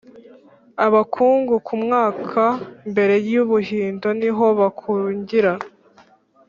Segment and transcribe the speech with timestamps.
[0.85, 2.43] Abakungu ku myaka
[2.91, 5.53] mbere y’umuhindo ni ho bakungira